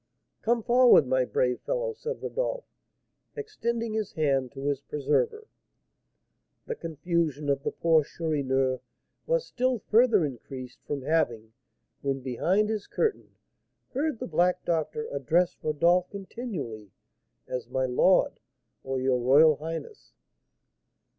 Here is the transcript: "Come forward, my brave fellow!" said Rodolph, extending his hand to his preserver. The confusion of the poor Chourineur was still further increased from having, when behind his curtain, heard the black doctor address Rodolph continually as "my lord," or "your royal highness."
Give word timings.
"Come 0.41 0.63
forward, 0.63 1.05
my 1.05 1.25
brave 1.25 1.59
fellow!" 1.61 1.93
said 1.93 2.23
Rodolph, 2.23 2.65
extending 3.35 3.93
his 3.93 4.13
hand 4.13 4.51
to 4.53 4.63
his 4.65 4.81
preserver. 4.81 5.45
The 6.65 6.73
confusion 6.73 7.49
of 7.49 7.61
the 7.61 7.69
poor 7.71 8.03
Chourineur 8.03 8.79
was 9.27 9.45
still 9.45 9.77
further 9.77 10.25
increased 10.25 10.79
from 10.87 11.03
having, 11.03 11.53
when 12.01 12.21
behind 12.21 12.67
his 12.67 12.87
curtain, 12.87 13.35
heard 13.93 14.17
the 14.17 14.25
black 14.25 14.65
doctor 14.65 15.07
address 15.11 15.55
Rodolph 15.61 16.09
continually 16.09 16.89
as 17.47 17.69
"my 17.69 17.85
lord," 17.85 18.39
or 18.83 18.99
"your 18.99 19.19
royal 19.19 19.57
highness." 19.57 20.13